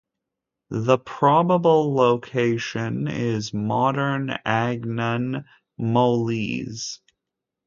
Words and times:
The 0.71 0.97
probable 0.97 1.93
location 1.93 3.07
is 3.07 3.53
modern 3.53 4.35
Agnone, 4.47 5.45
Molise. 5.79 6.99